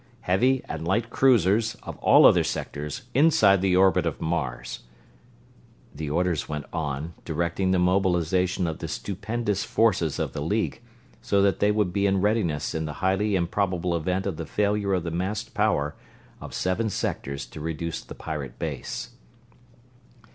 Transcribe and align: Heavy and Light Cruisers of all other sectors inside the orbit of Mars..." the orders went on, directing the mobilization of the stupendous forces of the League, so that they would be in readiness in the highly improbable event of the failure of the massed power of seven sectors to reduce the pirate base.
Heavy 0.21 0.63
and 0.67 0.83
Light 0.87 1.11
Cruisers 1.11 1.75
of 1.83 1.95
all 1.97 2.25
other 2.25 2.43
sectors 2.43 3.03
inside 3.13 3.61
the 3.61 3.75
orbit 3.75 4.07
of 4.07 4.19
Mars..." 4.19 4.79
the 5.95 6.09
orders 6.09 6.49
went 6.49 6.65
on, 6.73 7.13
directing 7.23 7.69
the 7.69 7.77
mobilization 7.77 8.65
of 8.65 8.79
the 8.79 8.87
stupendous 8.87 9.63
forces 9.63 10.17
of 10.17 10.33
the 10.33 10.41
League, 10.41 10.81
so 11.21 11.43
that 11.43 11.59
they 11.59 11.69
would 11.71 11.93
be 11.93 12.07
in 12.07 12.19
readiness 12.19 12.73
in 12.73 12.85
the 12.85 12.93
highly 13.05 13.35
improbable 13.35 13.95
event 13.95 14.25
of 14.25 14.37
the 14.37 14.47
failure 14.47 14.95
of 14.95 15.03
the 15.03 15.11
massed 15.11 15.53
power 15.53 15.93
of 16.41 16.51
seven 16.51 16.89
sectors 16.89 17.45
to 17.45 17.59
reduce 17.61 18.01
the 18.01 18.15
pirate 18.15 18.57
base. 18.57 19.11